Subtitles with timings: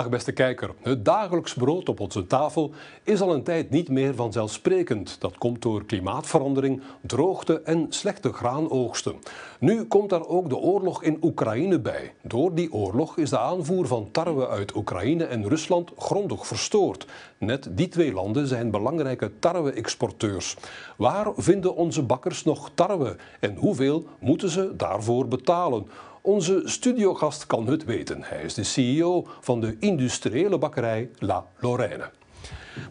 [0.00, 0.70] Dag beste kijker.
[0.82, 5.20] Het dagelijks brood op onze tafel is al een tijd niet meer vanzelfsprekend.
[5.20, 9.14] Dat komt door klimaatverandering, droogte en slechte graanoogsten.
[9.58, 12.12] Nu komt daar ook de oorlog in Oekraïne bij.
[12.22, 17.06] Door die oorlog is de aanvoer van tarwe uit Oekraïne en Rusland grondig verstoord.
[17.38, 20.56] Net die twee landen zijn belangrijke tarwe-exporteurs.
[20.96, 25.86] Waar vinden onze bakkers nog tarwe en hoeveel moeten ze daarvoor betalen?
[26.22, 28.22] Onze studiogast kan het weten.
[28.22, 32.10] Hij is de CEO van de industriële bakkerij La Lorraine.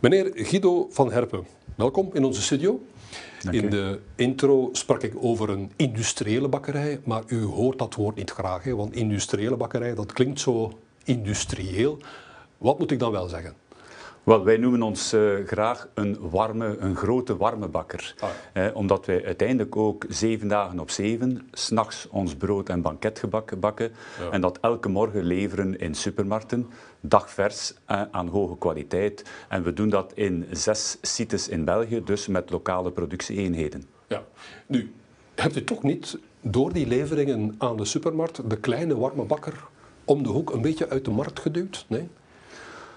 [0.01, 2.81] Meneer Guido van Herpen, welkom in onze studio.
[3.51, 8.31] In de intro sprak ik over een industriële bakkerij, maar u hoort dat woord niet
[8.31, 8.75] graag, hè?
[8.75, 11.97] want industriële bakkerij, dat klinkt zo industrieel.
[12.57, 13.53] Wat moet ik dan wel zeggen?
[14.29, 18.15] Wel, wij noemen ons uh, graag een warme, een grote warme bakker.
[18.19, 18.29] Ah.
[18.53, 23.91] Eh, omdat wij uiteindelijk ook zeven dagen op zeven s'nachts ons brood en banketgebak bakken.
[24.19, 24.29] Ja.
[24.31, 26.67] En dat elke morgen leveren in supermarkten,
[26.99, 29.23] dagvers, eh, aan hoge kwaliteit.
[29.47, 33.83] En we doen dat in zes sites in België, dus met lokale productieeenheden.
[34.07, 34.23] Ja,
[34.65, 34.93] nu,
[35.35, 39.63] hebt u toch niet door die leveringen aan de supermarkt de kleine warme bakker
[40.05, 41.85] om de hoek een beetje uit de markt geduwd?
[41.87, 42.09] Nee?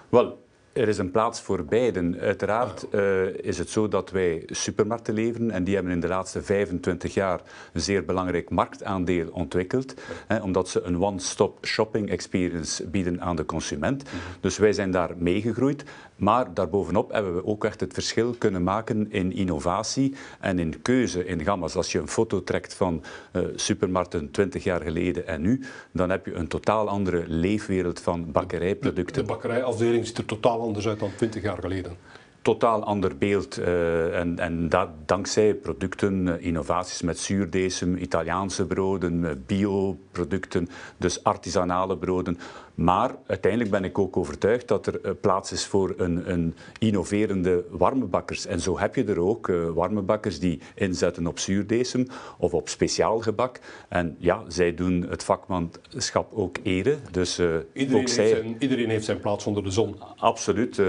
[0.09, 0.42] Wel,
[0.73, 2.19] er is een plaats voor beiden.
[2.19, 6.41] Uiteraard uh, is het zo dat wij supermarkten leveren en die hebben in de laatste
[6.41, 7.41] 25 jaar
[7.73, 9.93] een zeer belangrijk marktaandeel ontwikkeld,
[10.27, 14.03] hè, omdat ze een one-stop shopping experience bieden aan de consument.
[14.03, 14.15] Mhm.
[14.39, 15.83] Dus wij zijn daar meegegroeid,
[16.15, 21.25] maar daarbovenop hebben we ook echt het verschil kunnen maken in innovatie en in keuze
[21.25, 21.75] in gamma's.
[21.75, 26.25] Als je een foto trekt van uh, supermarkten 20 jaar geleden en nu, dan heb
[26.25, 29.13] je een totaal andere leefwereld van bakkerijproducten.
[29.15, 31.97] De, de bakkerijafdeling ziet er totaal anders uit dan 20 jaar geleden
[32.43, 33.59] totaal ander beeld.
[33.59, 41.23] Uh, en en dat dankzij producten, uh, innovaties met zuurdesem, Italiaanse broden, uh, bioproducten, dus
[41.23, 42.37] artisanale broden.
[42.75, 48.45] Maar uiteindelijk ben ik ook overtuigd dat er plaats is voor een, een innoverende warmebakkers.
[48.45, 52.07] En zo heb je er ook warmebakkers die inzetten op zuurdesem
[52.37, 53.59] of op speciaal gebak.
[53.89, 56.99] En ja, zij doen het vakmanschap ook eren.
[57.11, 57.41] Dus,
[57.73, 58.25] iedereen, ook zij...
[58.25, 59.95] heeft zijn, iedereen heeft zijn plaats onder de zon.
[60.17, 60.81] Absoluut.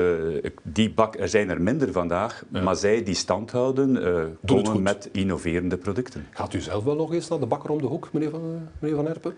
[0.63, 3.99] die bak, er zijn er minder vandaag, maar zij die stand houden,
[4.47, 6.27] komen met innoverende producten.
[6.31, 8.97] Gaat u zelf wel nog eens naar de bakker om de hoek, meneer Van, meneer
[8.97, 9.35] van Herpen?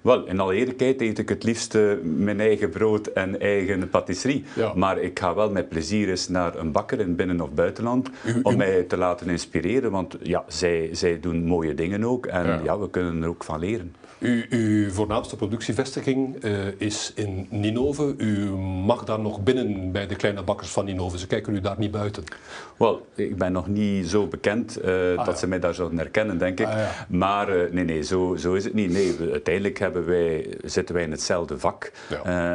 [0.00, 4.44] Wel, in alle eerlijkheid eet ik het liefst uh, mijn eigen brood en eigen patisserie.
[4.56, 4.72] Ja.
[4.74, 8.30] Maar ik ga wel met plezier eens naar een bakker in binnen- of buitenland u,
[8.30, 8.40] u...
[8.42, 9.90] om mij te laten inspireren.
[9.90, 12.60] Want ja, zij, zij doen mooie dingen ook en ja.
[12.64, 13.94] ja we kunnen er ook van leren.
[14.18, 18.14] U, uw voornaamste productievestiging uh, is in Ninove.
[18.16, 21.18] U mag daar nog binnen bij de kleine bakkers van Ninove.
[21.18, 22.24] Ze kijken u daar niet buiten.
[22.76, 25.34] Wel, ik ben nog niet zo bekend uh, ah, dat ja.
[25.34, 26.66] ze mij daar zouden herkennen, denk ik.
[26.66, 27.06] Ah, ja.
[27.08, 28.90] Maar uh, nee, nee, zo, zo is het niet.
[28.90, 31.92] Nee, we, uiteindelijk hebben wij, zitten wij in hetzelfde vak.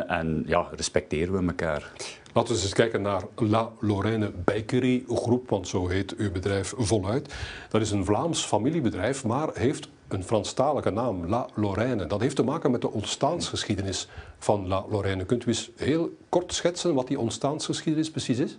[0.07, 1.91] en ja, respecteren we elkaar.
[2.33, 7.33] Laten we eens kijken naar La Lorraine Bakery Groep, want zo heet uw bedrijf voluit.
[7.69, 12.05] Dat is een Vlaams familiebedrijf, maar heeft een Franstalige naam, La Lorraine.
[12.05, 14.07] Dat heeft te maken met de ontstaansgeschiedenis
[14.37, 15.25] van La Lorraine.
[15.25, 18.57] Kunt u eens heel kort schetsen wat die ontstaansgeschiedenis precies is?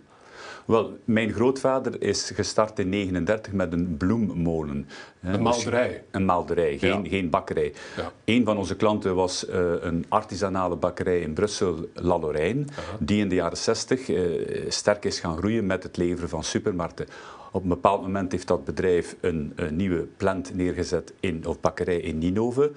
[0.65, 4.89] Wel, mijn grootvader is gestart in 1939 met een bloemmolen.
[5.23, 6.05] Een maalderij?
[6.11, 7.09] Een maalderij, geen, ja.
[7.09, 7.73] geen bakkerij.
[7.97, 8.13] Ja.
[8.25, 12.85] Een van onze klanten was uh, een artisanale bakkerij in Brussel, La Lorraine, uh -huh.
[12.99, 17.07] die in de jaren 60 uh, sterk is gaan groeien met het leveren van supermarkten.
[17.53, 22.01] Op een bepaald moment heeft dat bedrijf een, een nieuwe plant neergezet in, of bakkerij
[22.01, 22.73] in Ninove.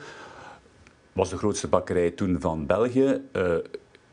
[1.14, 3.22] Was de grootste bakkerij toen van België.
[3.34, 3.56] Uh,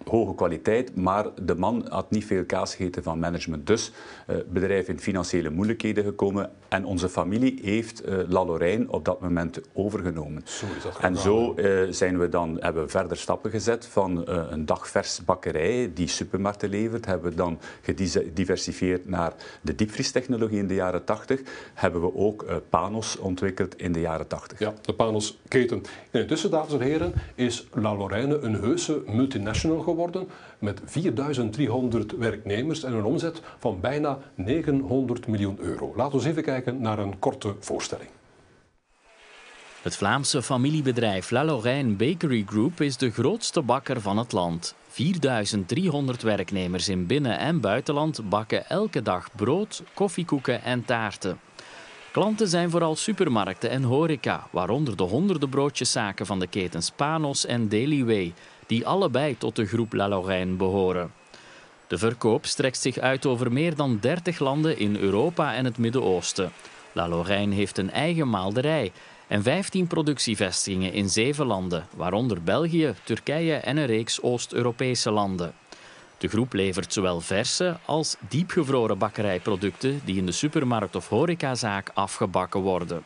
[0.09, 3.66] hoge kwaliteit, maar de man had niet veel kaas gegeten van management.
[3.66, 3.92] Dus
[4.26, 9.04] het uh, bedrijf in financiële moeilijkheden gekomen en onze familie heeft uh, La Lorraine op
[9.04, 10.42] dat moment overgenomen.
[10.44, 14.28] Zo is dat en zo uh, zijn we dan, hebben we verder stappen gezet van
[14.28, 20.75] een dagvers bakkerij die supermarkten levert, hebben we dan gediversifieerd naar de diepvriestechnologie in de
[20.75, 21.41] jaren 80,
[21.74, 24.59] hebben we ook Panos ontwikkeld in de jaren 80.
[24.59, 25.83] Ja, de Panos-keten.
[26.10, 32.82] Intussen, dames en heren, is La Lorraine een heuse multinational geworden geworden met 4.300 werknemers
[32.82, 35.92] en een omzet van bijna 900 miljoen euro.
[35.96, 38.08] Laten we even kijken naar een korte voorstelling.
[39.82, 44.74] Het Vlaamse familiebedrijf La Lorraine Bakery Group is de grootste bakker van het land.
[44.88, 51.38] 4300 werknemers in binnen- en buitenland bakken elke dag brood, koffiekoeken en taarten.
[52.12, 57.68] Klanten zijn vooral supermarkten en horeca, waaronder de honderden broodjeszaken van de ketens Panos en
[57.68, 58.34] Daily Way,
[58.66, 61.13] die allebei tot de groep La Lorraine behoren.
[61.87, 66.53] De verkoop strekt zich uit over meer dan 30 landen in Europa en het Midden-Oosten.
[66.93, 68.93] La Lorraine heeft een eigen maalderij
[69.27, 75.55] en 15 productievestigingen in zeven landen, waaronder België, Turkije en een reeks Oost-Europese landen.
[76.19, 82.61] De groep levert zowel verse als diepgevroren bakkerijproducten die in de supermarkt of horecazaak afgebakken
[82.61, 83.05] worden.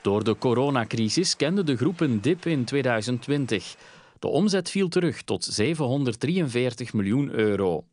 [0.00, 3.76] Door de coronacrisis kende de groep een dip in 2020.
[4.24, 7.84] De omzet viel terug tot 743 miljoen euro.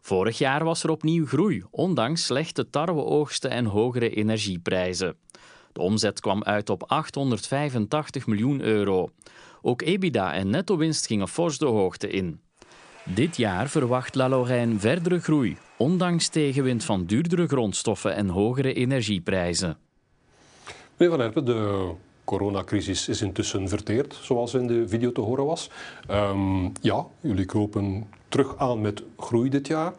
[0.00, 5.16] Vorig jaar was er opnieuw groei, ondanks slechte tarweoogsten en hogere energieprijzen.
[5.72, 9.10] De omzet kwam uit op 885 miljoen euro.
[9.62, 12.40] Ook EBITDA en netto-winst gingen fors de hoogte in.
[13.04, 19.78] Dit jaar verwacht La Lorraine verdere groei, ondanks tegenwind van duurdere grondstoffen en hogere energieprijzen.
[20.96, 21.92] Meneer Van Herpen, de
[22.24, 25.70] coronacrisis is intussen verteerd, zoals in de video te horen was.
[26.10, 29.92] Um, ja, jullie kopen terug aan met groei dit jaar.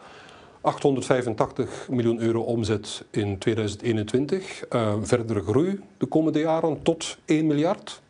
[0.61, 4.63] 885 miljoen euro omzet in 2021.
[4.73, 8.01] Uh, verdere groei de komende jaren tot 1 miljard.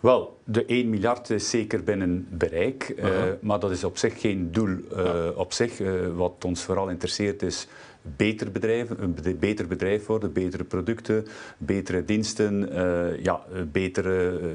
[0.00, 3.04] Wel, de 1 miljard is zeker binnen bereik, uh,
[3.40, 5.28] maar dat is op zich geen doel ja.
[5.28, 5.80] op zich.
[5.80, 7.66] Uh, wat ons vooral interesseert is
[8.02, 11.26] beter, bedrijven, een beter bedrijf worden, betere producten,
[11.58, 14.48] betere diensten, uh, ja, betere uh,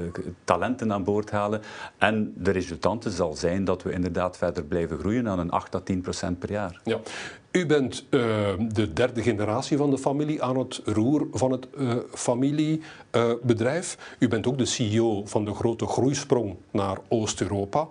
[0.44, 1.60] talenten aan boord halen.
[1.98, 5.80] En de resultante zal zijn dat we inderdaad verder blijven groeien aan een 8 à
[5.80, 6.80] 10 procent per jaar.
[6.84, 7.00] Ja.
[7.50, 8.20] U bent uh,
[8.72, 11.68] de derde generatie van de familie aan het roer van het
[12.14, 14.16] familiebedrijf.
[14.18, 17.88] U bent ook de CEO van de grote groeisprong naar Oost-Europa.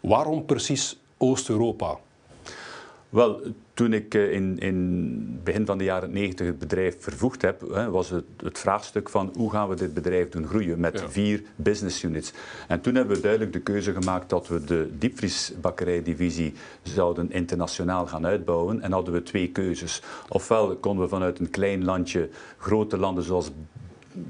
[0.00, 1.98] Waarom precies Oost-Europa?
[3.08, 3.40] Wel,
[3.78, 7.60] toen ik in, in begin van de jaren 90 het bedrijf vervoegd heb,
[7.90, 11.08] was het, het vraagstuk van hoe gaan we dit bedrijf doen groeien met ja.
[11.08, 12.32] vier business units.
[12.68, 18.26] En toen hebben we duidelijk de keuze gemaakt dat we de diepvriesbakkerijdivisie zouden internationaal gaan
[18.26, 18.80] uitbouwen.
[18.80, 20.02] En hadden we twee keuzes.
[20.28, 23.50] Ofwel konden we vanuit een klein landje grote landen zoals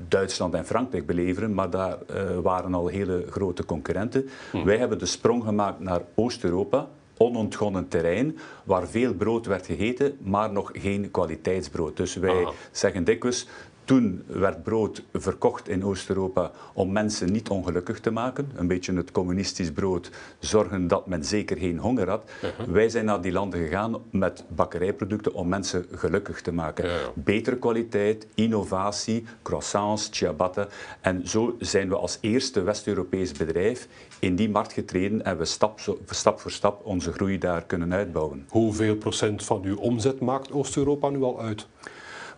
[0.08, 4.28] Duitsland en Frankrijk beleveren, maar daar uh, waren al hele grote concurrenten.
[4.50, 4.64] Hm.
[4.64, 10.52] Wij hebben de sprong gemaakt naar Oost-Europa, onontgonnen terrein waar veel brood werd gegeten, maar
[10.52, 11.96] nog geen kwaliteitsbrood.
[11.96, 12.52] Dus wij Aha.
[12.70, 13.46] zeggen dikwijls,
[13.88, 18.50] toen werd brood verkocht in Oost-Europa om mensen niet ongelukkig te maken.
[18.54, 22.30] Een beetje het communistisch brood, zorgen dat men zeker geen honger had.
[22.44, 22.66] Uh -huh.
[22.66, 26.90] Wij zijn naar die landen gegaan met bakkerijproducten om mensen gelukkig te maken.
[27.14, 30.68] Betere kwaliteit, innovatie, croissants, ciabatta.
[31.00, 33.88] En zo zijn we als eerste West-Europees bedrijf
[34.18, 35.80] in die markt getreden en we stap,
[36.10, 38.46] stap voor stap onze groei daar kunnen uitbouwen.
[38.48, 41.66] Hoeveel procent van uw omzet maakt Oost-Europa nu al uit?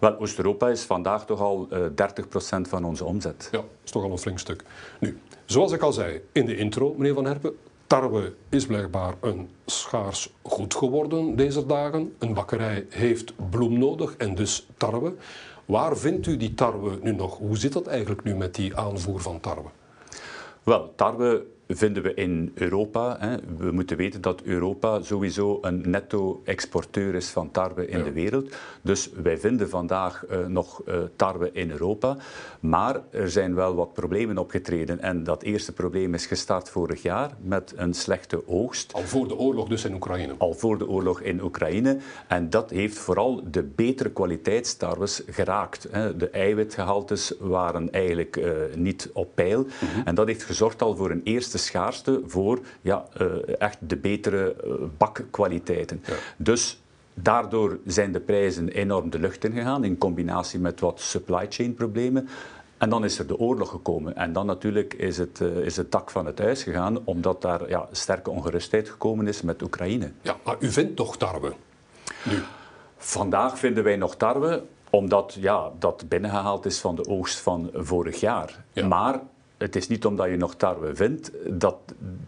[0.00, 3.49] Wel, Oost-Europa is vandaag toch al uh, 30% van onze omzet.
[3.52, 4.64] Ja, dat is toch al een flink stuk.
[5.00, 7.56] Nu, zoals ik al zei in de intro, meneer Van Herpen,
[7.87, 12.14] tarwe is blijkbaar een schaars goed geworden deze dagen.
[12.19, 15.14] Een bakkerij heeft bloem nodig en dus tarwe.
[15.64, 17.38] Waar vindt u die tarwe nu nog?
[17.38, 19.69] Hoe zit dat eigenlijk nu met die aanvoer van tarwe?
[20.62, 23.17] Wel, tarwe vinden we in Europa.
[23.19, 23.37] Hè.
[23.56, 28.05] We moeten weten dat Europa sowieso een netto-exporteur is van tarwe in ja.
[28.05, 28.55] de wereld.
[28.82, 32.17] Dus wij vinden vandaag uh, nog uh, tarwe in Europa.
[32.61, 35.00] Maar er zijn wel wat problemen opgetreden.
[35.00, 38.93] En dat eerste probleem is gestart vorig jaar met een slechte oogst.
[38.93, 40.34] Al voor de oorlog dus in Oekraïne?
[40.38, 41.99] Al voor de oorlog in Oekraïne.
[42.28, 45.88] En dat heeft vooral de betere kwaliteitstarwes geraakt.
[45.90, 46.16] Hè.
[46.16, 49.62] De eiwitgehaltes waren eigenlijk uh, niet op peil.
[49.62, 50.02] Mm -hmm.
[50.04, 53.26] En dat heeft gezorgd al voor een eerste schaarste voor ja, uh,
[53.59, 56.02] echt de betere uh, bakkwaliteiten.
[56.07, 56.14] Ja.
[56.37, 56.81] Dus
[57.14, 61.75] daardoor zijn de prijzen enorm de lucht in gegaan in combinatie met wat supply chain
[61.75, 62.29] problemen.
[62.79, 64.17] En dan is er de oorlog gekomen.
[64.17, 67.69] En dan natuurlijk is het, uh, is het dak van het huis gegaan, omdat daar
[67.69, 70.12] ja, sterke ongerustheid gekomen is met Oekraïne.
[70.23, 71.52] Ja, maar u vindt toch tarwe?
[72.25, 72.43] Nu.
[72.97, 78.21] Vandaag vinden wij nog tarwe, omdat ja, dat binnengehaald is van de oogst van vorig
[78.21, 78.64] jaar.
[78.73, 78.87] Ja.
[78.87, 79.21] Maar
[79.61, 81.76] het is niet omdat je nog tarwe vindt, dat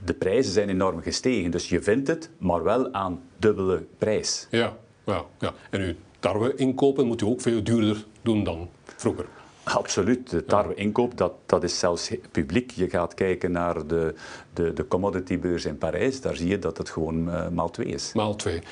[0.04, 1.50] de prijzen zijn enorm gestegen.
[1.50, 4.46] Dus je vindt het, maar wel aan dubbele prijs.
[4.50, 5.52] Ja, ja, ja.
[5.70, 9.26] en uw tarwe inkopen moet u ook veel duurder doen dan vroeger.
[9.62, 10.30] Absoluut.
[10.30, 12.70] De tarwe inkoop, dat, dat is zelfs publiek.
[12.70, 14.14] Je gaat kijken naar de,
[14.52, 18.12] de, de commoditybeurs in Parijs, daar zie je dat het gewoon uh, maal twee is.
[18.12, 18.62] Maal twee.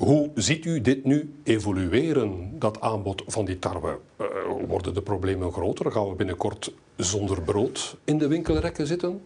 [0.00, 3.98] Hoe ziet u dit nu evolueren, dat aanbod van die tarwe?
[4.20, 4.26] Uh,
[4.68, 5.92] worden de problemen groter?
[5.92, 9.20] Gaan we binnenkort zonder brood in de winkelrekken zitten?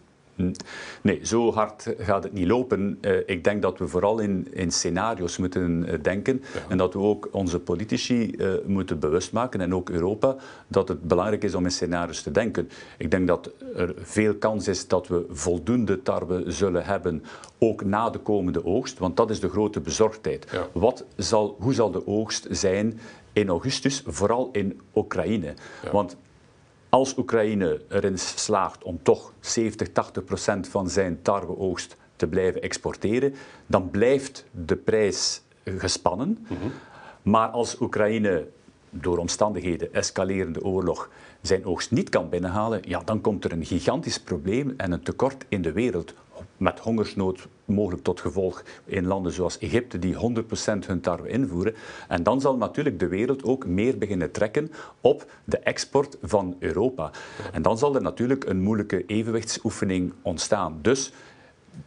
[1.01, 2.97] Nee, zo hard gaat het niet lopen.
[3.01, 6.59] Uh, ik denk dat we vooral in, in scenario's moeten uh, denken ja.
[6.69, 10.35] en dat we ook onze politici uh, moeten bewust maken en ook Europa
[10.67, 12.69] dat het belangrijk is om in scenario's te denken.
[12.97, 17.23] Ik denk dat er veel kans is dat we voldoende tarwe zullen hebben,
[17.57, 20.47] ook na de komende oogst, want dat is de grote bezorgdheid.
[20.51, 20.67] Ja.
[20.71, 22.99] Wat zal, hoe zal de oogst zijn
[23.33, 25.53] in augustus, vooral in Oekraïne?
[25.83, 25.91] Ja.
[25.91, 26.15] Want
[26.95, 33.33] als Oekraïne erin slaagt om toch 70, 80 procent van zijn tarweoogst te blijven exporteren,
[33.67, 36.45] dan blijft de prijs gespannen.
[36.49, 36.55] Mhm.
[37.21, 38.47] Maar als Oekraïne
[38.89, 41.09] door omstandigheden, escalerende oorlog,
[41.41, 45.45] zijn oogst niet kan binnenhalen, ja, dan komt er een gigantisch probleem en een tekort
[45.47, 46.13] in de wereld.
[46.57, 50.17] Met hongersnood mogelijk tot gevolg in landen zoals Egypte, die 100%
[50.85, 51.75] hun tarwe invoeren.
[52.07, 57.11] En dan zal natuurlijk de wereld ook meer beginnen trekken op de export van Europa.
[57.51, 60.79] En dan zal er natuurlijk een moeilijke evenwichtsoefening ontstaan.
[60.81, 61.11] Dus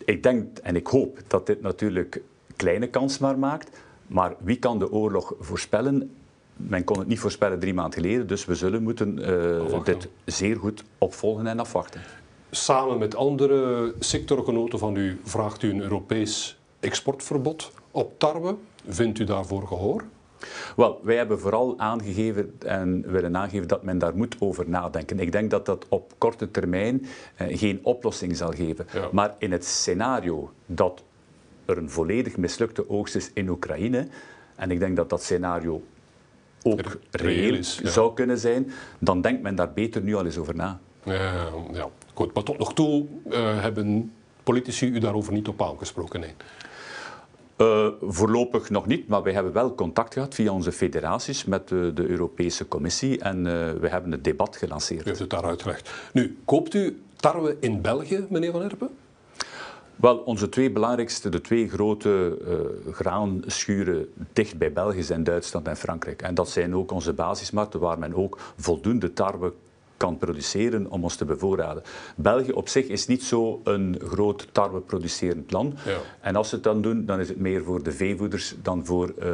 [0.05, 2.23] ik denk en ik hoop dat dit natuurlijk
[2.57, 3.81] kleine kans maar maakt.
[4.07, 6.11] Maar wie kan de oorlog voorspellen?
[6.59, 10.57] men kon het niet voorspellen drie maanden geleden, dus we zullen moeten uh, dit zeer
[10.57, 12.01] goed opvolgen en afwachten.
[12.51, 18.57] Samen met andere sectorgenoten van u vraagt u een Europees exportverbod op tarwe.
[18.89, 20.05] Vindt u daarvoor gehoor?
[20.77, 25.19] Wel, wij hebben vooral aangegeven en willen aangeven dat men daar moet over nadenken.
[25.19, 28.87] Ik denk dat dat op korte termijn eh, geen oplossing zal geven.
[29.13, 31.03] Maar in het scenario dat
[31.65, 34.09] er een volledig mislukte oogst is in Oekraïne,
[34.57, 35.83] en ik denk dat dat scenario
[36.63, 40.81] ook reëel zou kunnen zijn, dan denkt men daar beter nu al eens over na.
[41.03, 41.89] Ja, ja.
[42.19, 42.35] Goed.
[42.35, 46.21] Maar tot nog toe uh, hebben politici u daarover niet op aangesproken?
[46.21, 46.35] Nee.
[47.59, 51.91] Uh, voorlopig nog niet, maar wij hebben wel contact gehad via onze federaties met de,
[51.95, 53.45] de Europese Commissie en
[53.81, 55.05] we hebben het debat gelanceerd.
[55.05, 55.91] U heeft het daar uitgelegd.
[56.13, 58.91] Nu, koopt u tarwe in België, meneer Van Herpen?
[59.97, 65.77] Wel, onze twee belangrijkste, de twee grote uh, graanschuren dicht bij België zijn Duitsland en
[65.77, 66.23] Frankrijk.
[66.23, 69.53] En dat zijn ook onze basismarkten waar men ook voldoende tarwe
[69.99, 71.83] kan produceren om ons te bevoorraden.
[72.17, 75.75] België op zich is niet zo een groot tarweproducerend land.
[75.87, 75.99] Ja.
[76.21, 79.09] En als ze het dan doen, dan is het meer voor de veevoeders dan voor
[79.09, 79.25] uh,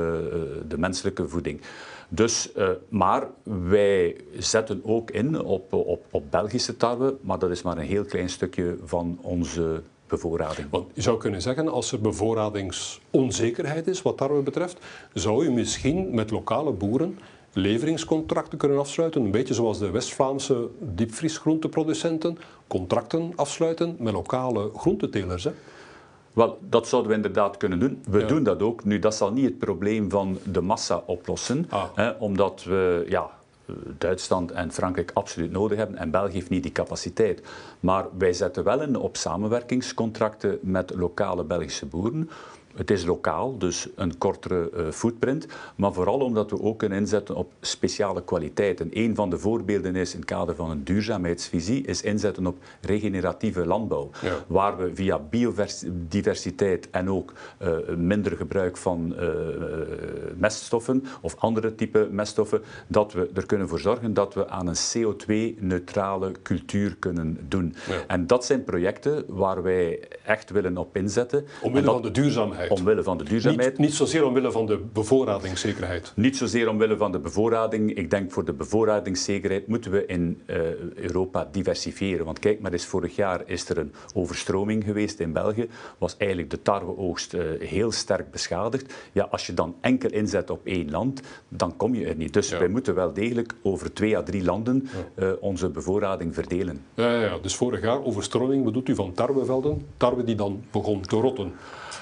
[0.68, 1.61] de menselijke voeding.
[2.09, 3.26] Dus, uh, maar
[3.68, 8.04] wij zetten ook in op, op, op Belgische tarwe, maar dat is maar een heel
[8.04, 10.71] klein stukje van onze bevoorrading.
[10.71, 14.78] Want je zou kunnen zeggen, als er bevoorradingsonzekerheid is wat tarwe betreft,
[15.12, 17.18] zou u misschien met lokale boeren
[17.54, 25.44] leveringscontracten kunnen afsluiten, een beetje zoals de West-Vlaamse diepvriesgroenteproducenten contracten afsluiten met lokale groentetelers.
[25.44, 25.50] Hè?
[26.32, 28.02] Wel, dat zouden we inderdaad kunnen doen.
[28.08, 28.84] We doen dat ook.
[28.84, 31.84] Nu, dat zal niet het probleem van de massa oplossen, ah.
[31.94, 33.30] hè, omdat we ja,
[33.99, 37.42] Duitsland en Frankrijk absoluut nodig hebben en België heeft niet die capaciteit.
[37.80, 42.30] Maar wij zetten wel in op samenwerkingscontracten met lokale Belgische boeren
[42.76, 47.36] het is lokaal, dus een kortere uh, footprint, maar vooral omdat we ook kunnen inzetten
[47.36, 48.88] op speciale kwaliteiten.
[48.92, 53.66] Een van de voorbeelden is in het kader van een duurzaamheidsvisie, is inzetten op regeneratieve
[53.66, 54.10] landbouw,
[54.46, 59.28] waar we via biodiversiteit en ook uh, minder gebruik van uh,
[60.36, 64.76] meststoffen of andere type meststoffen, dat we er kunnen voor zorgen dat we aan een
[64.76, 67.74] CO2-neutrale cultuur kunnen doen.
[68.06, 71.46] En dat zijn projecten waar wij echt willen op inzetten.
[71.62, 72.63] Omwille van de duurzaamheid.
[72.68, 73.71] Omwille van de duurzaamheid.
[73.71, 76.12] Niet, niet, zozeer omwille van de bevoorradingszekerheid.
[76.16, 77.94] Niet zozeer omwille van de bevoorrading.
[77.94, 80.56] Ik denk voor de bevoorradingszekerheid moeten we in uh,
[80.94, 82.25] Europa diversifiëren.
[82.25, 85.68] Want kijk maar eens, vorig jaar is er een overstroming geweest in België.
[85.99, 88.94] Was eigenlijk de tarweoogst uh, heel sterk beschadigd.
[89.12, 92.33] Ja, als je dan enkel inzet op één land, dan kom je er niet.
[92.33, 96.85] Dus wij moeten wel degelijk over twee à drie landen uh, onze bevoorrading verdelen.
[96.94, 99.87] Ja, ja, ja, dus vorig jaar overstroming bedoelt u van tarwevelden?
[99.97, 101.52] Tarwe die dan begon te rotten?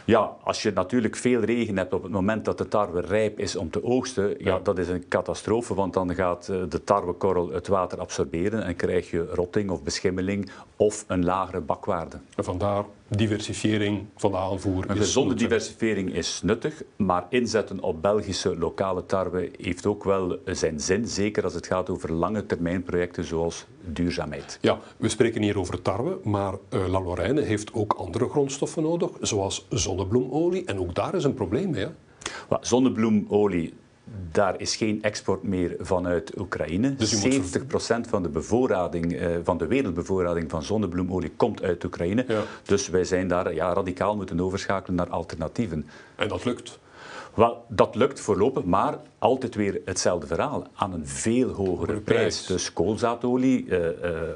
[0.05, 3.57] Ja, als je natuurlijk veel regen hebt op het moment dat de tarwe rijp is
[3.57, 4.59] om te oogsten, ja.
[4.63, 9.11] dat is een catastrofe, want dan gaat eh, de tarwekorrel het water absorberen en krijg
[9.11, 12.17] je rotting of beschimmeling of een lagere bakwaarde.
[12.37, 12.85] En vandaar
[13.17, 14.91] diversifiering van de aanvoer.
[14.91, 20.81] Een gezonde diversifiering is nuttig, maar inzetten op Belgische lokale tarwe heeft ook wel zijn
[20.81, 24.59] zin, zeker als het gaat over lange termijn projecten zoals duurzaamheid.
[24.61, 29.11] Ja, we spreken hier over tarwe, maar uh, La Lorraine heeft ook andere grondstoffen nodig,
[29.21, 31.85] zoals zonnebloemolie, en ook daar is een probleem mee.
[31.85, 32.57] Hè?
[32.61, 33.73] Zonnebloemolie,
[34.31, 36.95] daar is geen export meer vanuit Oekraïne.
[36.95, 42.27] Dus 70% van de bevoorrading, uh, van de wereldbevoorrading van zonnebloemolie komt uit Oekraïne.
[42.63, 45.87] Dus wij zijn daar ja, radicaal moeten overschakelen naar alternatieven.
[46.17, 46.81] En dat lukt?
[47.35, 50.67] Wel, dat lukt voorlopig, maar altijd weer hetzelfde verhaal.
[50.75, 52.47] Aan een veel hogere prijs.
[52.47, 53.91] Dus koolzaadolie, uh, uh,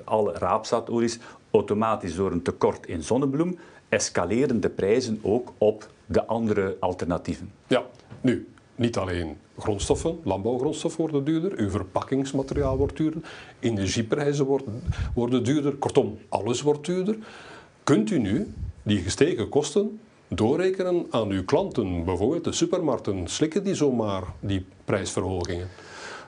[0.04, 1.18] alle raapzaadolies,
[1.50, 3.58] automatisch door een tekort in zonnebloem,
[3.88, 7.52] escaleren de prijzen ook op de andere alternatieven.
[7.66, 7.82] Ja,
[8.20, 13.20] nu, niet alleen grondstoffen, landbouwgrondstoffen worden duurder, uw verpakkingsmateriaal wordt duurder,
[13.58, 14.82] energieprijzen worden,
[15.14, 17.16] worden duurder, kortom, alles wordt duurder.
[17.82, 18.52] Kunt u nu
[18.82, 25.68] die gestegen kosten doorrekenen aan uw klanten, bijvoorbeeld de supermarkten, slikken die zomaar die prijsverhogingen?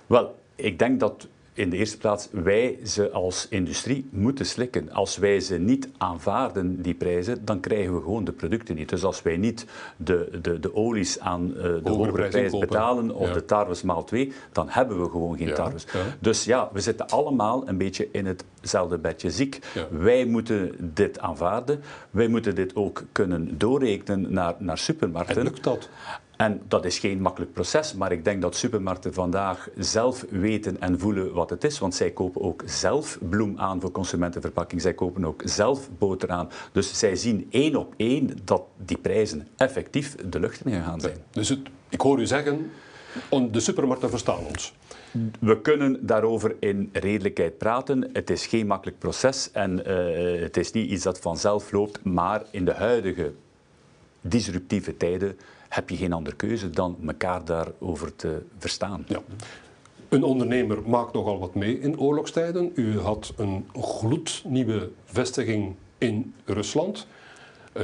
[0.07, 1.27] Wel, ik denk dat
[1.59, 4.93] in de eerste plaats wij ze als industrie moeten slikken.
[4.93, 8.89] Als wij ze niet aanvaarden, die prijzen, dan krijgen we gewoon de producten niet.
[8.89, 13.33] Dus als wij niet de, de, de olies aan uh, de hogere prijs betalen of
[13.33, 15.87] de tarwes maal 2, dan hebben we gewoon geen tarwes.
[16.21, 18.27] Dus ja, we zitten allemaal een beetje in
[18.69, 19.59] hetzelfde bedje ziek.
[19.91, 21.81] Wij moeten dit aanvaarden.
[22.11, 25.37] Wij moeten dit ook kunnen doorrekenen naar, naar supermarkten.
[25.37, 25.89] En lukt dat?
[26.37, 30.99] En dat is geen makkelijk proces, maar ik denk dat supermarkten vandaag zelf weten en
[30.99, 31.79] voelen wat het is.
[31.79, 34.81] Want zij kopen ook zelf bloem aan voor consumentenverpakking.
[34.81, 36.49] Zij kopen ook zelf boter aan.
[36.73, 41.17] Dus zij zien één op één dat die prijzen effectief de lucht in gegaan zijn.
[41.31, 42.71] dus het, ik hoor u zeggen,
[43.51, 44.75] de supermarkten verstaan ons.
[45.41, 48.11] We kunnen daarover in redelijkheid praten.
[48.13, 52.05] Het is geen makkelijk proces en uh, het is niet iets dat vanzelf loopt.
[52.05, 53.33] Maar in de huidige
[54.21, 55.39] disruptieve tijden
[55.69, 59.05] heb je geen andere keuze dan elkaar daarover te verstaan.
[59.09, 59.21] Ja.
[60.09, 62.73] Een ondernemer maakt nogal wat mee in oorlogstijden.
[62.75, 67.07] U had een gloednieuwe vestiging in Rusland.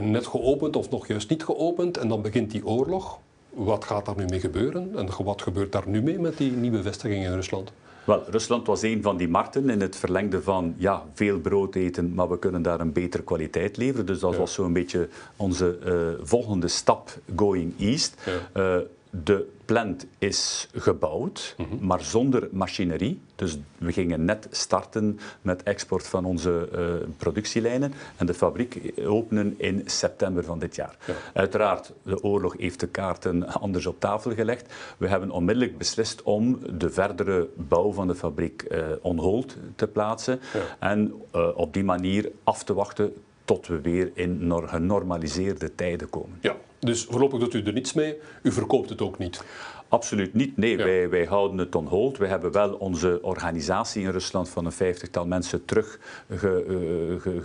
[0.00, 3.18] Net geopend of nog juist niet geopend en dan begint die oorlog.
[3.54, 6.82] Wat gaat daar nu mee gebeuren en wat gebeurt daar nu mee met die nieuwe
[6.82, 7.72] vestiging in Rusland?
[8.04, 12.14] Wel, Rusland was een van die markten in het verlengde van ja, veel brood eten,
[12.14, 14.06] maar we kunnen daar een betere kwaliteit leveren.
[14.06, 18.16] Dus dat was zo'n beetje onze uh, volgende stap going east.
[18.54, 18.76] Ja.
[18.76, 18.82] Uh,
[19.22, 21.86] de plant is gebouwd, mhm.
[21.86, 23.20] maar zonder machinerie.
[23.34, 29.54] Dus we gingen net starten met export van onze uh, productielijnen en de fabriek openen
[29.56, 30.96] in september van dit jaar.
[31.32, 34.74] Uiteraard, de oorlog heeft de kaarten anders op tafel gelegd.
[34.96, 39.86] We hebben onmiddellijk beslist om de verdere bouw van de fabriek uh, on hold te
[39.86, 40.40] plaatsen
[40.78, 43.12] en uh, op die manier af te wachten
[43.44, 46.38] tot we weer in genormaliseerde tijden komen.
[46.40, 48.18] Ja, dus voorlopig doet u er niets mee.
[48.42, 49.44] U verkoopt het ook niet.
[49.88, 50.56] Absoluut niet.
[50.56, 52.18] Nee, wij, wij houden het on hold.
[52.18, 57.42] We hebben wel onze organisatie in Rusland van een vijftigtal mensen terug ge,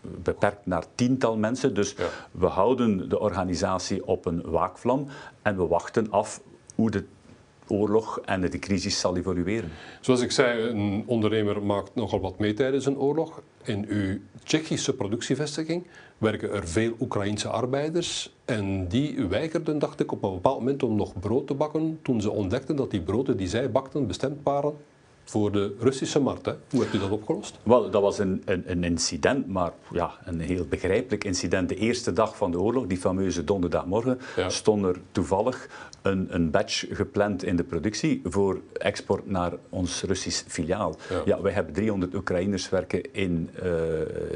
[0.00, 1.74] beperkt naar tiental mensen.
[1.74, 1.94] Dus
[2.30, 5.06] we houden de organisatie op een waakvlam
[5.42, 6.40] en we wachten af
[6.74, 7.04] hoe de
[7.72, 9.70] oorlog en de crisis zal evolueren.
[10.00, 13.42] Zoals ik zei, een ondernemer maakt nogal wat mee tijdens een oorlog.
[13.64, 15.86] In uw Tsjechische productievestiging
[16.18, 18.34] werken er veel Oekraïense arbeiders.
[18.44, 21.98] En die weigerden, dacht ik, op een bepaald moment om nog brood te bakken.
[22.02, 24.74] Toen ze ontdekten dat die broden die zij bakten bestemd waren
[25.24, 26.46] voor de Russische markt.
[26.46, 26.52] Hè?
[26.70, 27.58] Hoe hebt u dat opgelost?
[27.62, 31.68] Wel, dat was een, een, een, incident, maar ja, een heel begrijpelijk incident.
[31.68, 35.68] De eerste dag van de oorlog, die fameuze donderdagmorgen, stond er toevallig
[36.02, 40.96] een, een batch gepland in de productie voor export naar ons Russisch filiaal.
[41.24, 43.70] Ja, wij hebben 300 Oekraïners werken in uh,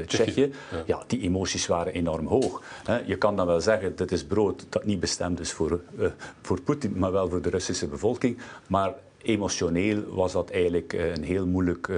[0.05, 0.51] Tsjechië.
[0.85, 1.03] Ja.
[1.07, 2.61] die emoties waren enorm hoog.
[2.83, 2.99] Hè.
[3.05, 6.07] Je kan dan wel zeggen, dit is brood dat niet bestemd is voor, uh,
[6.41, 8.37] voor Poetin, maar wel voor de Russische bevolking.
[8.67, 8.93] Maar
[9.27, 11.97] emotioneel was dat eigenlijk eh, een heel moeilijk, uh,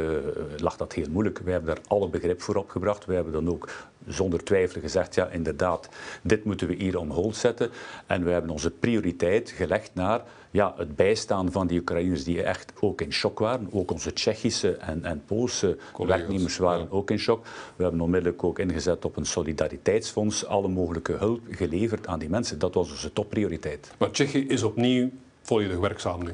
[0.57, 1.39] lag dat heel moeilijk.
[1.39, 3.05] We hebben daar alle begrip voor opgebracht.
[3.05, 3.69] We hebben dan ook
[4.07, 5.89] zonder twijfel gezegd, ja inderdaad,
[6.21, 7.69] dit moeten we hier om hold zetten.
[8.05, 12.73] En we hebben onze prioriteit gelegd naar ja, het bijstaan van die Oekraïners die echt
[12.79, 13.67] ook in shock waren.
[13.71, 17.45] Ook onze Tsjechische en, en Poolse werknemers waren ook in shock.
[17.75, 22.59] We hebben onmiddellijk ook ingezet op een solidariteitsfonds, alle mogelijke hulp geleverd aan die mensen.
[22.59, 23.91] Dat was onze topprioriteit.
[23.97, 25.09] Maar Tsjechië is opnieuw
[25.41, 26.33] volledig werkzaam nu?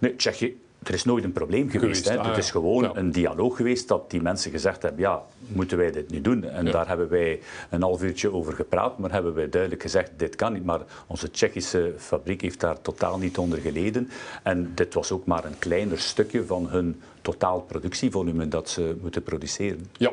[0.00, 2.08] Nee, Tsjechië, er is nooit een probleem geweest.
[2.08, 2.18] hè.
[2.18, 5.90] Ah, het is gewoon een dialoog geweest dat die mensen gezegd hebben, ja, moeten wij
[5.90, 6.44] dit nu doen?
[6.44, 10.36] En daar hebben wij een half uurtje over gepraat, maar hebben wij duidelijk gezegd, dit
[10.36, 10.64] kan niet.
[10.64, 14.10] Maar onze Tsjechische fabriek heeft daar totaal niet onder geleden.
[14.42, 19.22] En dit was ook maar een kleiner stukje van hun totaal productievolume dat ze moeten
[19.22, 19.86] produceren.
[19.92, 20.10] Ja,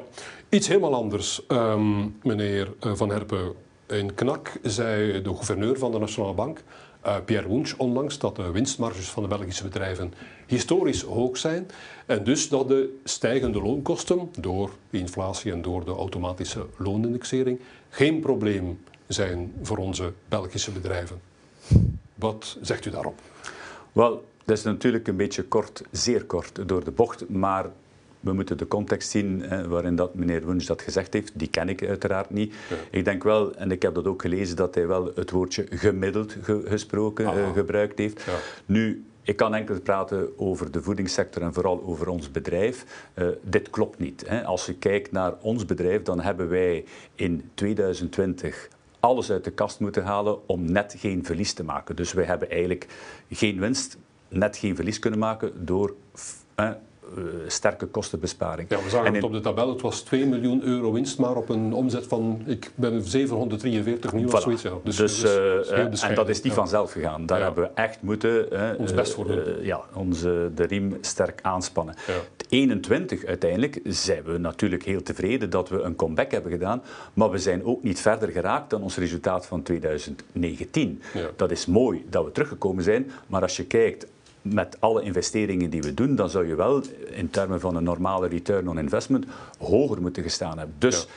[0.50, 3.54] iets helemaal anders, um, meneer eh, Van Herpen.
[3.88, 6.63] In Knak zei de gouverneur van de Nationale Bank
[7.05, 10.13] uh, Pierre Wunsch onlangs dat de winstmarges van de Belgische bedrijven
[10.47, 11.67] historisch hoog zijn
[12.05, 18.79] en dus dat de stijgende loonkosten door inflatie en door de automatische loonindexering geen probleem
[19.07, 21.21] zijn voor onze Belgische bedrijven.
[22.15, 23.19] Wat zegt u daarop?
[23.91, 27.65] Wel, dat is natuurlijk een beetje kort, zeer kort door de bocht, maar
[28.27, 31.31] we moeten de context zien waarin dat meneer Wunsch dat gezegd heeft.
[31.35, 32.53] Die ken ik uiteraard niet.
[32.91, 36.37] Ik denk wel, en ik heb dat ook gelezen, dat hij wel het woordje gemiddeld
[36.65, 38.23] gesproken uh, gebruikt heeft.
[38.65, 42.85] Nu, ik kan enkel praten over de voedingssector en vooral over ons bedrijf.
[43.15, 44.23] Uh, dit klopt niet.
[44.27, 44.43] Hè.
[44.43, 46.85] Als je kijkt naar ons bedrijf, dan hebben wij
[47.15, 51.95] in 2020 alles uit de kast moeten halen om net geen verlies te maken.
[51.95, 52.87] Dus wij hebben eigenlijk
[53.29, 55.95] geen winst, net geen verlies kunnen maken door
[57.47, 58.69] sterke kostenbesparing.
[58.69, 59.69] Ja, we zagen het op de tabel.
[59.69, 64.27] Het was 2 miljoen euro winst, maar op een omzet van ik ben 743 nieuw
[64.31, 64.61] of zoiets.
[64.61, 64.71] Ja.
[64.83, 67.25] Dus, dus, dus en dat is niet vanzelf gegaan.
[67.25, 69.43] Daar hebben we echt moeten ons best voor doen.
[69.61, 71.95] ja, onze, de riem sterk aanspannen.
[72.49, 76.81] 21 uiteindelijk zijn we natuurlijk heel tevreden dat we een comeback hebben gedaan,
[77.13, 81.01] maar we zijn ook niet verder geraakt dan ons resultaat van 2019.
[81.35, 84.07] Dat is mooi dat we teruggekomen zijn, maar als je kijkt
[84.53, 86.81] met alle investeringen die we doen, dan zou je wel
[87.12, 89.25] in termen van een normale return on investment
[89.60, 90.75] hoger moeten gestaan hebben.
[90.77, 91.07] Dus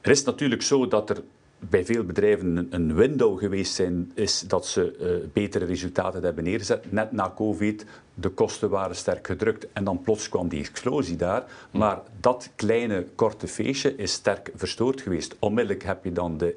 [0.00, 1.22] er is natuurlijk zo dat er
[1.58, 6.92] bij veel bedrijven een window geweest zijn, is dat ze uh, betere resultaten hebben neergezet.
[6.92, 11.44] Net na COVID, de kosten waren sterk gedrukt en dan plots kwam die explosie daar.
[11.70, 15.36] Maar dat kleine, korte feestje is sterk verstoord geweest.
[15.38, 16.56] Onmiddellijk heb je dan de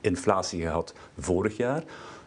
[0.00, 1.82] inflatie gehad vorig jaar.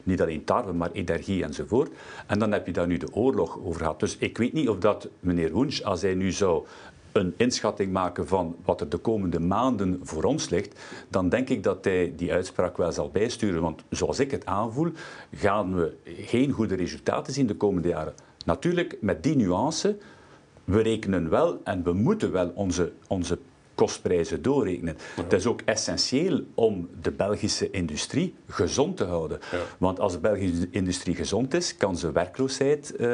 [0.09, 1.91] Niet alleen tarwe, maar energie enzovoort.
[2.27, 3.99] En dan heb je daar nu de oorlog over gehad.
[3.99, 6.65] Dus ik weet niet of dat meneer Wunsch, als hij nu zou
[7.11, 11.63] een inschatting maken van wat er de komende maanden voor ons ligt, dan denk ik
[11.63, 13.61] dat hij die uitspraak wel zal bijsturen.
[13.61, 14.91] Want zoals ik het aanvoel,
[15.33, 18.13] gaan we geen goede resultaten zien de komende jaren.
[18.45, 19.97] Natuurlijk, met die nuance,
[20.63, 23.39] we rekenen wel en we moeten wel onze, onze
[23.79, 24.97] kostprijzen doorrekenen.
[25.15, 29.39] Het is ook essentieel om de Belgische industrie gezond te houden.
[29.77, 33.07] Want als de Belgische industrie gezond is, kan ze werkloosheid uh,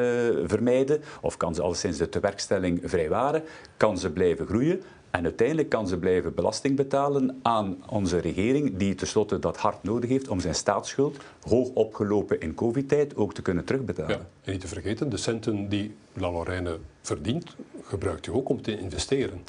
[0.45, 3.43] vermijden, of kan ze alleszins de tewerkstelling vrijwaren,
[3.77, 4.81] kan ze blijven groeien.
[5.09, 10.09] En uiteindelijk kan ze blijven belasting betalen aan onze regering, die tenslotte dat hard nodig
[10.09, 14.11] heeft om zijn staatsschuld, hoog opgelopen in covid-tijd, ook te kunnen terugbetalen.
[14.11, 18.61] Ja, en niet te vergeten, de centen die La Lorraine verdient, gebruikt u ook om
[18.61, 19.43] te investeren.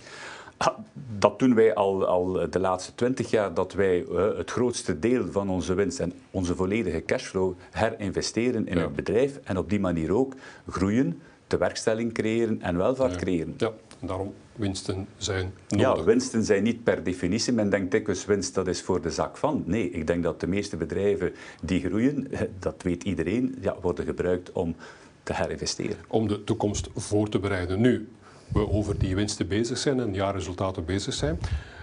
[1.18, 5.26] Dat doen wij al, al de laatste twintig jaar, dat wij uh, het grootste deel
[5.30, 10.12] van onze winst en onze volledige cashflow herinvesteren in het bedrijf en op die manier
[10.12, 10.34] ook
[10.68, 13.18] groeien, tewerkstelling creëren en welvaart ja.
[13.18, 13.54] creëren.
[13.56, 15.86] Ja, en daarom winsten zijn nodig.
[15.86, 17.52] Ja, winsten zijn niet per definitie.
[17.52, 19.62] Men denkt dikwijls winst dat is voor de zak van.
[19.66, 24.52] Nee, ik denk dat de meeste bedrijven die groeien, dat weet iedereen, ja, worden gebruikt
[24.52, 24.74] om
[25.22, 25.96] te herinvesteren.
[26.08, 27.80] Om de toekomst voor te bereiden.
[27.80, 28.08] Nu,
[28.52, 31.38] we over die winsten bezig zijn en jaarresultaten bezig zijn.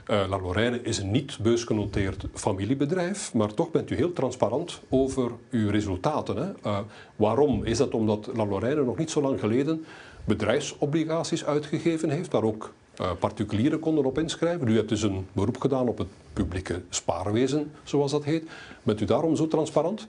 [0.07, 5.69] Uh, La is een niet beursgenoteerd familiebedrijf, maar toch bent u heel transparant over uw
[5.69, 6.37] resultaten.
[6.37, 6.69] Hè?
[6.69, 6.79] Uh,
[7.15, 7.63] waarom?
[7.65, 9.85] Is dat omdat La nog niet zo lang geleden
[10.25, 14.67] bedrijfsobligaties uitgegeven heeft, waar ook uh, particulieren konden op inschrijven?
[14.67, 18.49] U hebt dus een beroep gedaan op het publieke spaarwezen, zoals dat heet.
[18.83, 20.07] Bent u daarom zo transparant?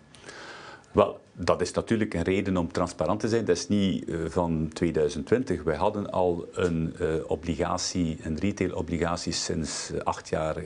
[0.92, 3.44] Wel, dat is natuurlijk een reden om transparant te zijn.
[3.44, 5.62] Dat is niet uh, van 2020.
[5.62, 10.56] Wij hadden al een uh, obligatie, een retail-obligatie sinds acht, jaar,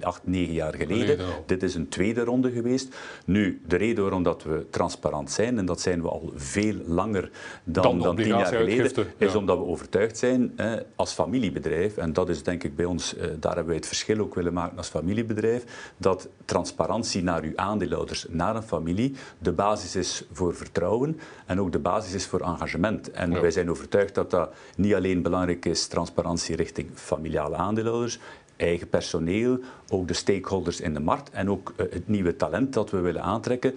[0.00, 1.18] acht, negen jaar geleden.
[1.46, 2.96] Dit is een tweede ronde geweest.
[3.24, 7.30] Nu, de reden waarom dat we transparant zijn, en dat zijn we al veel langer
[7.64, 9.26] dan, dan, dan tien jaar geleden, ja.
[9.26, 10.54] is omdat we overtuigd zijn
[10.96, 14.34] als familiebedrijf, en dat is denk ik bij ons, daar hebben wij het verschil ook
[14.34, 20.09] willen maken als familiebedrijf, dat transparantie naar uw aandeelhouders, naar een familie, de basis is
[20.32, 23.10] voor vertrouwen en ook de basis is voor engagement.
[23.10, 28.18] En wij zijn overtuigd dat dat niet alleen belangrijk is, transparantie richting familiale aandeelhouders,
[28.56, 32.90] eigen personeel, ook de stakeholders in de markt en ook uh, het nieuwe talent dat
[32.90, 33.74] we willen aantrekken.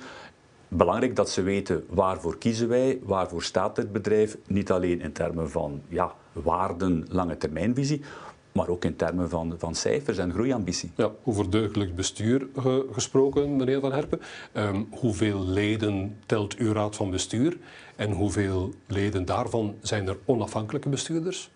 [0.68, 5.50] Belangrijk dat ze weten waarvoor kiezen wij, waarvoor staat dit bedrijf, niet alleen in termen
[5.50, 8.02] van ja, waarden, lange termijnvisie,
[8.54, 10.92] maar ook in termen van, van cijfers en groeiambitie.
[10.96, 14.22] Ja, over deugdelijk bestuur uh, gesproken, meneer Van Herpen.
[14.54, 17.58] Um, hoeveel leden telt uw raad van bestuur
[17.96, 21.50] en hoeveel leden daarvan zijn er onafhankelijke bestuurders?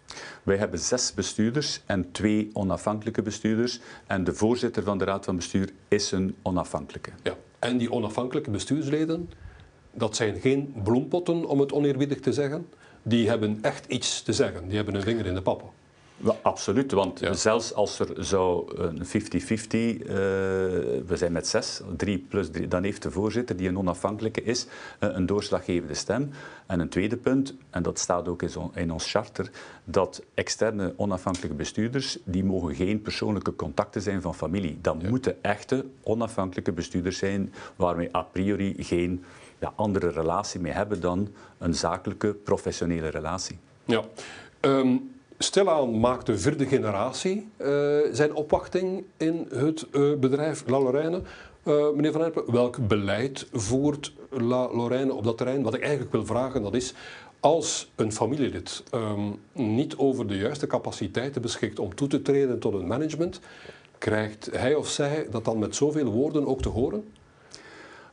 [0.44, 3.80] Wij hebben zes bestuurders en twee onafhankelijke bestuurders.
[4.08, 7.12] En de voorzitter van de raad van bestuur is een onafhankelijke.
[7.24, 9.30] Ja, en die onafhankelijke bestuursleden,
[9.94, 12.68] dat zijn geen bloempotten, om het oneerbiedig te zeggen.
[13.04, 14.68] Die hebben echt iets te zeggen.
[14.68, 15.77] Die hebben een vinger in de pappen.
[16.18, 22.26] Wel, absoluut, want zelfs als er zou een 50-50, uh, we zijn met zes, drie
[22.30, 24.70] plus drie, dan heeft de voorzitter, die een onafhankelijke is, uh,
[25.14, 26.30] een doorslaggevende stem.
[26.66, 28.42] En een tweede punt, en dat staat ook
[28.74, 29.50] in ons charter,
[29.84, 34.78] dat externe onafhankelijke bestuurders, die mogen geen persoonlijke contacten zijn van familie.
[34.82, 35.10] Dat ja.
[35.10, 39.24] moeten echte onafhankelijke bestuurders zijn, waarmee a priori geen
[39.60, 43.58] ja, andere relatie mee hebben dan een zakelijke, professionele relatie.
[43.86, 44.04] Ja.
[44.62, 51.22] Um, Stilaan maakt de vierde generatie uh, zijn opwachting in het uh, bedrijf La Lorraine.
[51.64, 55.64] Uh, meneer Van Herpen, welk beleid voert La Lorraine op dat terrein?
[55.64, 56.94] Wat ik eigenlijk wil vragen, dat is...
[57.40, 62.74] Als een familielid um, niet over de juiste capaciteiten beschikt om toe te treden tot
[62.74, 63.40] een management,
[63.98, 67.08] krijgt hij of zij dat dan met zoveel woorden ook te horen?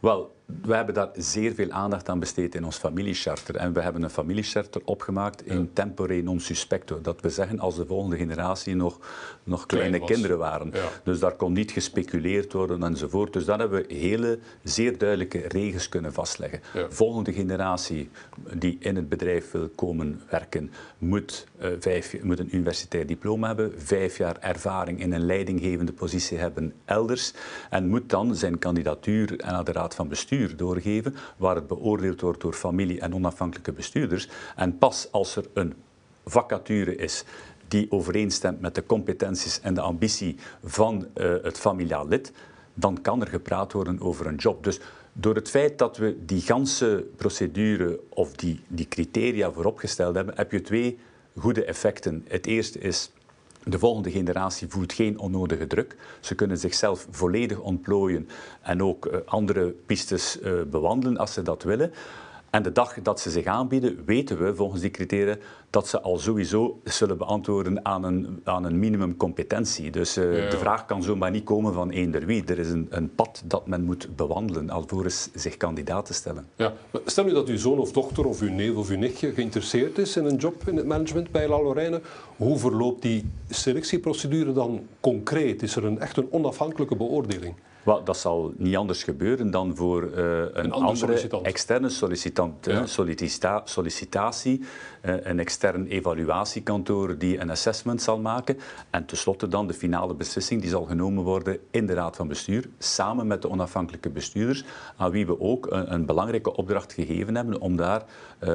[0.01, 3.57] Wel, we hebben daar zeer veel aandacht aan besteed in ons familiecharter.
[3.57, 7.01] En we hebben een familiecharter opgemaakt in tempore non suspecto.
[7.01, 8.99] Dat we zeggen als de volgende generatie nog,
[9.45, 10.73] nog kleine kinderen waren.
[11.05, 13.33] Dus daar kon niet gespeculeerd worden enzovoort.
[13.33, 16.61] Dus dan hebben we hele zeer duidelijke regels kunnen vastleggen.
[16.75, 16.91] Ja.
[16.91, 18.11] Volgende generatie
[18.53, 23.73] die in het bedrijf wil komen werken, moet, uh, vijf, moet een universitair diploma hebben,
[23.77, 27.33] vijf jaar ervaring in een leidinggevende positie hebben elders
[27.71, 32.40] en moet dan zijn kandidatuur aan de raad van bestuur doorgeven, waar het beoordeeld wordt
[32.40, 34.29] door familie en onafhankelijke bestuurders.
[34.57, 35.75] En pas als er een
[36.25, 37.25] vacature is
[37.68, 42.33] die overeenstemt met de competenties en de ambitie van uh, het familiaal lid,
[42.75, 44.64] dan kan er gepraat worden over een job.
[44.64, 44.81] Dus
[45.12, 50.53] door het feit dat we die ganse procedure of die, die criteria vooropgesteld hebben, heb
[50.53, 50.99] je twee
[51.38, 52.25] goede effecten.
[52.29, 53.11] Het eerste is
[53.64, 55.96] de volgende generatie voelt geen onnodige druk.
[56.20, 58.29] Ze kunnen zichzelf volledig ontplooien
[58.62, 61.92] en ook uh, andere pistes uh, bewandelen als ze dat willen.
[62.55, 65.37] En de dag dat ze zich aanbieden, weten we volgens die criteria
[65.71, 69.90] dat ze al sowieso zullen beantwoorden aan een, aan een minimumcompetentie.
[69.90, 72.45] Dus uh, de vraag kan zomaar niet komen van eender wie.
[72.45, 76.47] Er is een, een pad dat men moet bewandelen alvorens zich kandidaat te stellen.
[76.57, 76.73] Ja.
[77.05, 80.17] Stel nu dat uw zoon of dochter of uw neef of uw nichtje geïnteresseerd is
[80.17, 82.01] in een job in het management bij La Lorraine.
[82.37, 85.62] Hoe verloopt die selectieprocedure dan concreet?
[85.62, 87.55] Is er een, echt een onafhankelijke beoordeling?
[87.85, 92.66] Dat zal niet anders gebeuren dan voor uh, een, een andere externe sollicitant.
[92.66, 92.87] Ja.
[92.87, 94.61] Sollicita sollicitatie,
[95.03, 98.59] uh, een extern evaluatiekantoor die een assessment zal maken.
[98.90, 102.68] En tenslotte dan de finale beslissing die zal genomen worden in de Raad van Bestuur,
[102.79, 104.64] samen met de onafhankelijke bestuurders,
[104.97, 108.03] aan wie we ook een, een belangrijke opdracht gegeven hebben om daar
[108.40, 108.49] uh,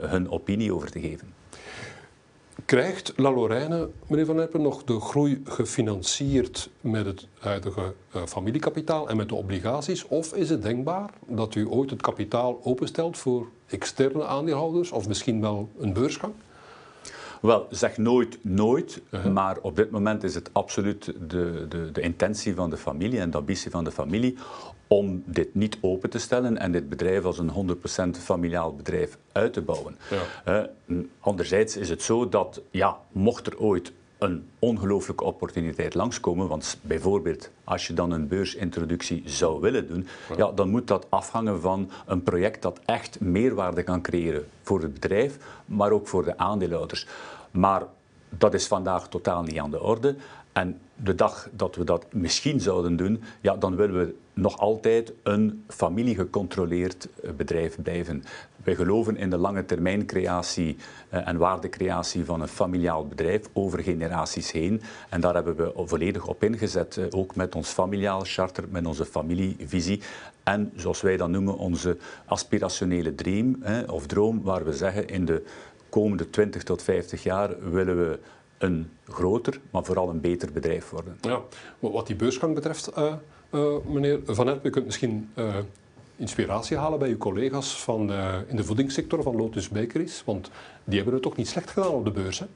[0.00, 1.43] hun opinie over te geven.
[2.64, 9.08] Krijgt La Lorraine, meneer Van Erpen, nog de groei gefinancierd met het huidige uh, familiekapitaal
[9.08, 10.06] en met de obligaties?
[10.06, 15.40] Of is het denkbaar dat u ooit het kapitaal openstelt voor externe aandeelhouders of misschien
[15.40, 16.32] wel een beursgang?
[17.44, 19.32] Wel, zeg nooit nooit, uh -huh.
[19.32, 23.30] maar op dit moment is het absoluut de, de, de intentie van de familie en
[23.30, 24.36] de ambitie van de familie
[24.86, 27.76] om dit niet open te stellen en dit bedrijf als een
[28.16, 29.96] 100% familiaal bedrijf uit te bouwen.
[30.44, 30.70] Ja.
[30.86, 33.92] Uh, anderzijds is het zo dat, ja, mocht er ooit
[34.24, 36.48] een ongelooflijke opportuniteit langskomen.
[36.48, 40.36] Want bijvoorbeeld als je dan een beursintroductie zou willen doen, ja.
[40.36, 40.52] ja.
[40.52, 45.38] dan moet dat afhangen van een project dat echt meerwaarde kan creëren voor het bedrijf,
[45.66, 47.06] maar ook voor de aandeelhouders.
[47.50, 47.82] Maar
[48.38, 50.16] dat is vandaag totaal niet aan de orde.
[50.52, 55.12] En de dag dat we dat misschien zouden doen, ja, dan willen we nog altijd
[55.22, 58.24] een familiegecontroleerd bedrijf blijven.
[58.64, 60.76] Wij geloven in de lange termijn creatie
[61.08, 64.82] en waardecreatie van een familiaal bedrijf over generaties heen.
[65.08, 70.02] En daar hebben we volledig op ingezet, ook met ons familiaal charter, met onze familievisie.
[70.42, 75.44] En zoals wij dat noemen, onze aspirationele dream of droom, waar we zeggen in de
[76.00, 78.18] komende 20 tot 50 jaar willen we
[78.58, 81.18] een groter, maar vooral een beter bedrijf worden.
[81.20, 81.40] Ja,
[81.78, 83.12] wat die beursgang betreft, uh,
[83.50, 85.56] uh, meneer Van Erp, u kunt misschien uh,
[86.16, 88.12] inspiratie halen bij uw collega's van,
[88.48, 90.50] in de voedingssector van Lotus Bakeries, want
[90.84, 92.46] die hebben het toch niet slecht gedaan op de beurs, hè?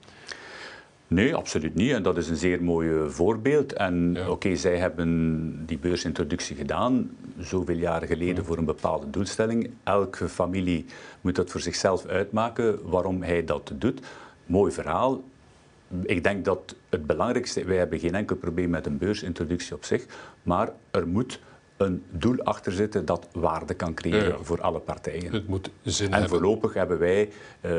[1.08, 1.92] Nee, absoluut niet.
[1.92, 3.72] En dat is een zeer mooi voorbeeld.
[3.72, 4.20] En ja.
[4.20, 8.42] oké, okay, zij hebben die beursintroductie gedaan, zoveel jaren geleden, ja.
[8.42, 9.70] voor een bepaalde doelstelling.
[9.82, 10.84] Elke familie
[11.20, 14.00] moet dat voor zichzelf uitmaken waarom hij dat doet.
[14.46, 15.22] Mooi verhaal
[16.02, 20.06] ik denk dat het belangrijkste, wij hebben geen enkel probleem met een beursintroductie op zich,
[20.42, 21.40] maar er moet
[21.78, 25.32] een doel achter zitten dat waarde kan creëren ja, voor alle partijen.
[25.32, 26.30] Het moet zin en hebben.
[26.30, 27.72] voorlopig hebben wij uh,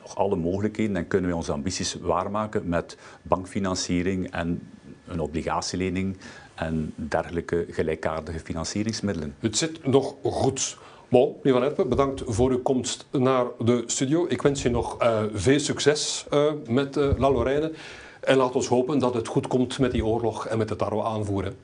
[0.00, 4.68] nog alle mogelijkheden en kunnen wij onze ambities waarmaken met bankfinanciering en
[5.06, 6.16] een obligatielening
[6.54, 9.34] en dergelijke gelijkaardige financieringsmiddelen.
[9.38, 10.76] Het zit nog goed.
[11.08, 14.26] Bon, meneer Van Erpen, bedankt voor uw komst naar de studio.
[14.28, 17.72] Ik wens je nog uh, veel succes uh, met uh, La Lorraine.
[18.20, 21.02] En laat ons hopen dat het goed komt met die oorlog en met het Taro
[21.02, 21.56] aanvoeren.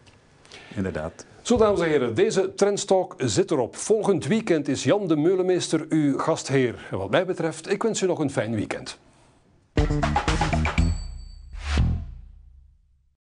[0.75, 1.27] Inderdaad.
[1.51, 3.77] Zo, dames en heren, deze Trendstalk zit erop.
[3.77, 6.87] Volgend weekend is Jan de Meulemeester uw gastheer.
[6.91, 8.99] En wat mij betreft, ik wens u nog een fijn weekend.